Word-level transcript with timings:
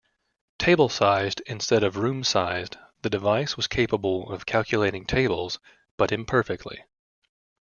Table-sized 0.57 1.43
instead 1.45 1.83
of 1.83 1.95
room-sized, 1.95 2.75
the 3.03 3.09
device 3.11 3.55
was 3.55 3.67
capable 3.67 4.31
of 4.31 4.47
calculating 4.47 5.05
tables, 5.05 5.59
but 5.95 6.11
imperfectly. 6.11 6.83